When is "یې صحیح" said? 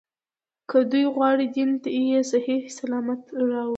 2.11-2.61